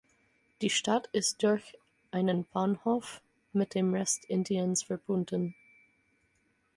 [0.63, 1.77] Die Stadt ist durch
[2.09, 3.21] einen Bahnhof
[3.53, 5.53] mit dem Rest Indiens verbunden.